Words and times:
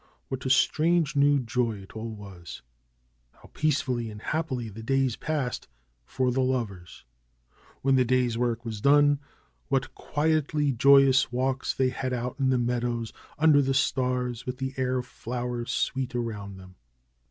What 0.29 0.43
a 0.47 0.49
strange 0.49 1.15
new 1.15 1.37
joy 1.39 1.73
it 1.77 1.95
all 1.95 2.09
was! 2.09 2.63
How 3.33 3.51
peacefully 3.53 4.09
and 4.09 4.19
happily 4.19 4.67
the 4.67 4.81
days 4.81 5.15
passed 5.15 5.67
for 6.07 6.31
the 6.31 6.41
lovers! 6.41 7.05
When 7.83 7.93
the 7.97 8.03
day's 8.03 8.35
work 8.35 8.65
was 8.65 8.81
done, 8.81 9.19
what 9.67 9.93
quietly 9.93 10.71
joyous 10.71 11.31
walks 11.31 11.71
they 11.75 11.89
had 11.89 12.13
out 12.13 12.39
in 12.39 12.49
the 12.49 12.57
meadows, 12.57 13.13
under 13.37 13.61
the 13.61 13.75
stars, 13.75 14.43
with 14.47 14.57
the 14.57 14.73
air 14.75 15.03
flower 15.03 15.67
sweet 15.67 16.15
around 16.15 16.57
them 16.57 16.77